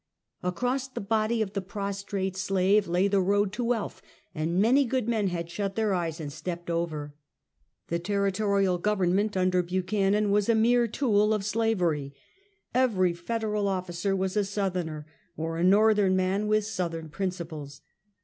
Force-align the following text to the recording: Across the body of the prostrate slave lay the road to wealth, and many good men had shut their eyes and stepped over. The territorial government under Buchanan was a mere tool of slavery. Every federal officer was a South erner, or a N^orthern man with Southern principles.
Across 0.41 0.87
the 0.87 0.99
body 0.99 1.43
of 1.43 1.53
the 1.53 1.61
prostrate 1.61 2.35
slave 2.35 2.87
lay 2.87 3.07
the 3.07 3.21
road 3.21 3.53
to 3.53 3.63
wealth, 3.63 4.01
and 4.33 4.59
many 4.59 4.83
good 4.83 5.07
men 5.07 5.27
had 5.27 5.47
shut 5.47 5.75
their 5.75 5.93
eyes 5.93 6.19
and 6.19 6.33
stepped 6.33 6.71
over. 6.71 7.13
The 7.89 7.99
territorial 7.99 8.79
government 8.79 9.37
under 9.37 9.61
Buchanan 9.61 10.31
was 10.31 10.49
a 10.49 10.55
mere 10.55 10.87
tool 10.87 11.35
of 11.35 11.45
slavery. 11.45 12.15
Every 12.73 13.13
federal 13.13 13.67
officer 13.67 14.15
was 14.15 14.35
a 14.35 14.43
South 14.43 14.73
erner, 14.73 15.05
or 15.37 15.59
a 15.59 15.63
N^orthern 15.63 16.13
man 16.15 16.47
with 16.47 16.65
Southern 16.65 17.07
principles. 17.09 17.81